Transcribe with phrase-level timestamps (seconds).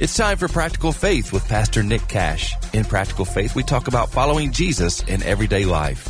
[0.00, 2.54] It's time for Practical Faith with Pastor Nick Cash.
[2.72, 6.08] In Practical Faith, we talk about following Jesus in everyday life.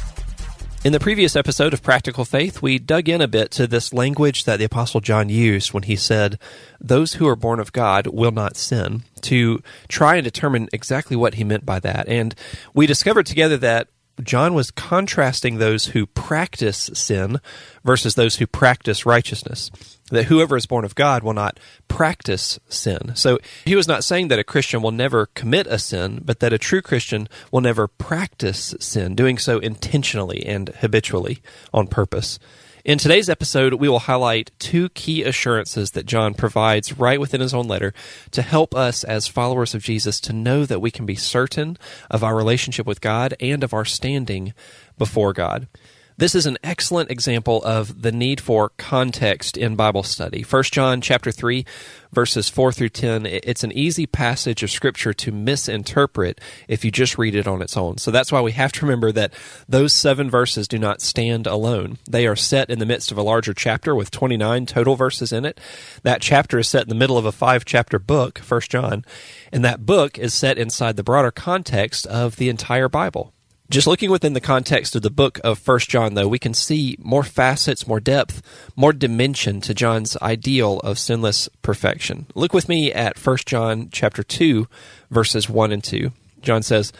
[0.84, 4.44] In the previous episode of Practical Faith, we dug in a bit to this language
[4.44, 6.38] that the Apostle John used when he said,
[6.78, 11.36] Those who are born of God will not sin, to try and determine exactly what
[11.36, 12.08] he meant by that.
[12.08, 12.34] And
[12.74, 13.88] we discovered together that
[14.22, 17.40] John was contrasting those who practice sin
[17.84, 19.70] versus those who practice righteousness.
[20.10, 23.12] That whoever is born of God will not practice sin.
[23.14, 26.52] So he was not saying that a Christian will never commit a sin, but that
[26.52, 31.42] a true Christian will never practice sin, doing so intentionally and habitually
[31.72, 32.38] on purpose.
[32.88, 37.52] In today's episode, we will highlight two key assurances that John provides right within his
[37.52, 37.92] own letter
[38.30, 41.76] to help us as followers of Jesus to know that we can be certain
[42.10, 44.54] of our relationship with God and of our standing
[44.96, 45.68] before God.
[46.18, 50.42] This is an excellent example of the need for context in Bible study.
[50.42, 51.64] 1 John chapter 3
[52.10, 57.18] verses 4 through 10, it's an easy passage of scripture to misinterpret if you just
[57.18, 57.98] read it on its own.
[57.98, 59.32] So that's why we have to remember that
[59.68, 61.98] those 7 verses do not stand alone.
[62.10, 65.44] They are set in the midst of a larger chapter with 29 total verses in
[65.44, 65.60] it.
[66.02, 69.04] That chapter is set in the middle of a 5 chapter book, 1 John,
[69.52, 73.32] and that book is set inside the broader context of the entire Bible.
[73.70, 76.96] Just looking within the context of the book of First John, though, we can see
[76.98, 78.40] more facets, more depth,
[78.74, 82.26] more dimension to John's ideal of sinless perfection.
[82.34, 84.66] Look with me at First John chapter 2,
[85.10, 86.12] verses 1 and 2.
[86.40, 86.94] John says,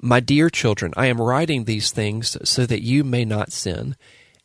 [0.00, 3.94] My dear children, I am writing these things so that you may not sin.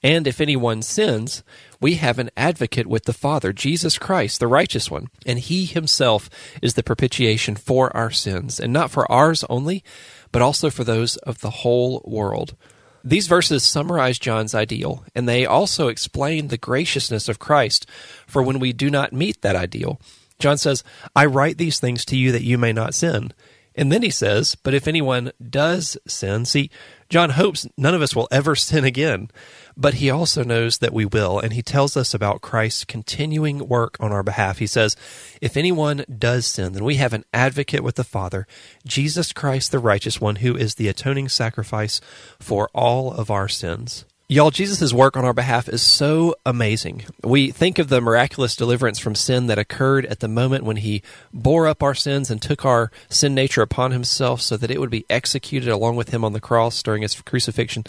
[0.01, 1.43] And if anyone sins,
[1.81, 5.07] we have an advocate with the Father, Jesus Christ, the righteous one.
[5.25, 6.29] And he himself
[6.61, 9.83] is the propitiation for our sins, and not for ours only
[10.31, 12.55] but also for those of the whole world.
[13.03, 17.89] These verses summarize John's ideal, and they also explain the graciousness of Christ
[18.27, 19.99] for when we do not meet that ideal.
[20.37, 20.83] John says,
[21.15, 23.33] I write these things to you that you may not sin.
[23.75, 26.69] And then he says, But if anyone does sin, see,
[27.09, 29.29] John hopes none of us will ever sin again,
[29.75, 33.95] but he also knows that we will, and he tells us about Christ's continuing work
[33.99, 34.59] on our behalf.
[34.59, 34.95] He says,
[35.41, 38.45] If anyone does sin, then we have an advocate with the Father,
[38.85, 42.01] Jesus Christ, the righteous one, who is the atoning sacrifice
[42.39, 44.05] for all of our sins.
[44.31, 47.03] Y'all, Jesus' work on our behalf is so amazing.
[47.23, 51.01] We think of the miraculous deliverance from sin that occurred at the moment when he
[51.33, 54.91] bore up our sins and took our sin nature upon himself so that it would
[54.91, 57.85] be executed along with him on the cross during his crucifixion.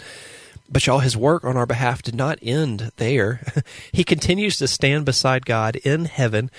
[0.67, 3.45] But y'all, his work on our behalf did not end there.
[3.91, 6.49] he continues to stand beside God in heaven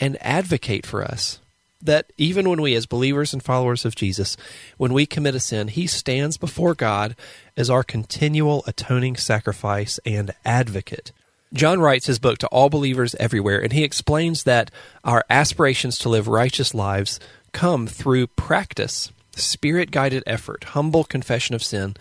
[0.00, 1.40] and advocate for us
[1.82, 4.36] that even when we, as believers and followers of Jesus,
[4.76, 7.16] when we commit a sin, He stands before God
[7.56, 11.12] as our continual atoning sacrifice and advocate.
[11.52, 14.70] John writes his book to all believers everywhere, and he explains that
[15.04, 17.20] our aspirations to live righteous lives
[17.52, 21.94] come through practice, spirit guided effort, humble confession of sin,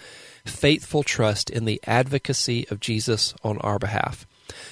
[0.46, 4.26] faithful trust in the advocacy of Jesus on our behalf.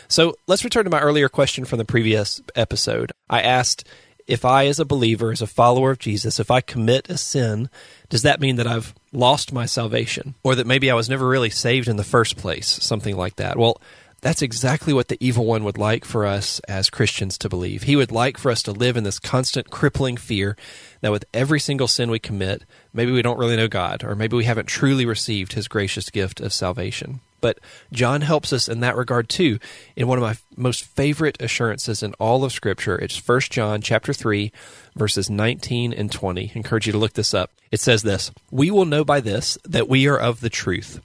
[0.08, 3.12] So let's return to my earlier question from the previous episode.
[3.30, 3.88] I asked
[4.28, 7.70] if I, as a believer, as a follower of Jesus, if I commit a sin,
[8.10, 10.36] does that mean that I've lost my salvation?
[10.44, 12.68] Or that maybe I was never really saved in the first place?
[12.68, 13.58] Something like that.
[13.58, 13.82] Well,
[14.22, 17.84] that's exactly what the evil one would like for us as Christians to believe.
[17.84, 20.56] He would like for us to live in this constant crippling fear
[21.02, 22.64] that with every single sin we commit,
[22.94, 26.40] maybe we don't really know God, or maybe we haven't truly received his gracious gift
[26.40, 27.20] of salvation.
[27.44, 27.60] But
[27.92, 29.60] John helps us in that regard too.
[29.98, 34.14] In one of my most favorite assurances in all of Scripture, it's 1 John chapter
[34.14, 34.50] 3,
[34.96, 36.52] verses 19 and 20.
[36.56, 37.52] I encourage you to look this up.
[37.70, 41.02] It says this We will know by this that we are of the truth,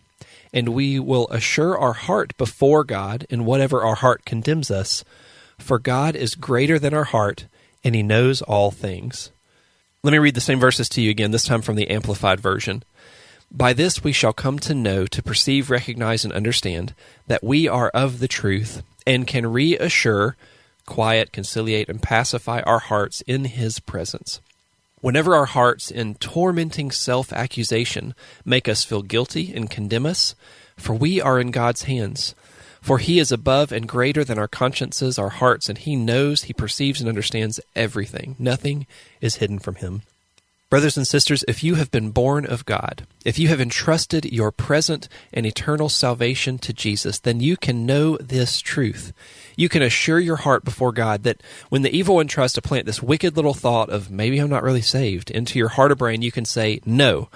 [0.54, 5.02] and we will assure our heart before God in whatever our heart condemns us.
[5.58, 7.46] For God is greater than our heart,
[7.82, 9.32] and He knows all things.
[10.04, 12.84] Let me read the same verses to you again, this time from the Amplified Version.
[13.50, 16.94] By this we shall come to know, to perceive, recognize, and understand
[17.26, 20.36] that we are of the truth, and can reassure,
[20.84, 24.40] quiet, conciliate, and pacify our hearts in His presence.
[25.00, 28.14] Whenever our hearts, in tormenting self accusation,
[28.44, 30.34] make us feel guilty and condemn us,
[30.76, 32.34] for we are in God's hands.
[32.82, 36.52] For He is above and greater than our consciences, our hearts, and He knows, He
[36.52, 38.36] perceives, and understands everything.
[38.38, 38.86] Nothing
[39.20, 40.02] is hidden from Him.
[40.70, 44.52] Brothers and sisters, if you have been born of God, if you have entrusted your
[44.52, 49.14] present and eternal salvation to Jesus, then you can know this truth.
[49.56, 52.84] You can assure your heart before God that when the evil one tries to plant
[52.84, 56.20] this wicked little thought of maybe I'm not really saved into your heart or brain,
[56.20, 57.30] you can say, No,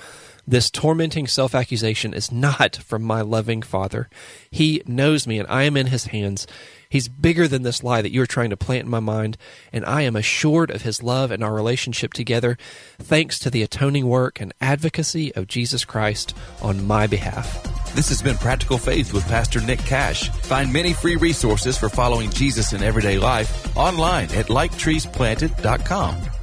[0.47, 4.11] this tormenting self accusation is not from my loving Father.
[4.51, 6.47] He knows me and I am in His hands.
[6.93, 9.39] He's bigger than this lie that you're trying to plant in my mind,
[9.73, 12.59] and I am assured of His love and our relationship together
[12.99, 17.95] thanks to the atoning work and advocacy of Jesus Christ on my behalf.
[17.95, 20.29] This has been Practical Faith with Pastor Nick Cash.
[20.29, 26.42] Find many free resources for following Jesus in everyday life online at liketreesplanted.com.